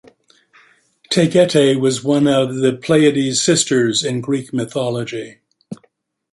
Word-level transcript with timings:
Taygete 1.11 1.79
was 1.79 2.03
one 2.03 2.25
of 2.25 2.55
the 2.55 2.73
Pleiades 2.75 3.39
sisters 3.39 4.03
in 4.03 4.19
Greek 4.19 4.51
mythology. 4.51 5.41